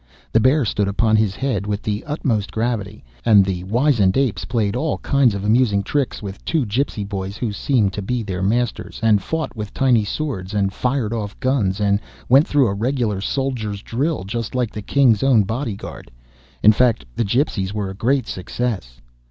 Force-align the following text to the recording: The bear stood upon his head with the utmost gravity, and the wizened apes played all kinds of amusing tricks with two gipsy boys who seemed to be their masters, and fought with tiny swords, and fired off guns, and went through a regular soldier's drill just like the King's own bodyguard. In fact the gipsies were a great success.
The 0.31 0.39
bear 0.39 0.65
stood 0.65 0.87
upon 0.87 1.15
his 1.15 1.35
head 1.35 1.67
with 1.67 1.83
the 1.83 2.03
utmost 2.05 2.51
gravity, 2.51 3.03
and 3.23 3.45
the 3.45 3.63
wizened 3.65 4.17
apes 4.17 4.45
played 4.45 4.75
all 4.75 4.97
kinds 4.97 5.35
of 5.35 5.43
amusing 5.43 5.83
tricks 5.83 6.23
with 6.23 6.43
two 6.43 6.65
gipsy 6.65 7.03
boys 7.03 7.37
who 7.37 7.53
seemed 7.53 7.93
to 7.93 8.01
be 8.01 8.23
their 8.23 8.41
masters, 8.41 8.99
and 9.03 9.21
fought 9.21 9.55
with 9.55 9.75
tiny 9.75 10.03
swords, 10.03 10.55
and 10.55 10.73
fired 10.73 11.13
off 11.13 11.39
guns, 11.39 11.79
and 11.79 11.99
went 12.27 12.47
through 12.47 12.65
a 12.67 12.73
regular 12.73 13.21
soldier's 13.21 13.83
drill 13.83 14.23
just 14.23 14.55
like 14.55 14.71
the 14.73 14.81
King's 14.81 15.21
own 15.21 15.43
bodyguard. 15.43 16.09
In 16.63 16.71
fact 16.71 17.05
the 17.15 17.23
gipsies 17.23 17.71
were 17.71 17.91
a 17.91 17.93
great 17.93 18.25
success. 18.25 19.01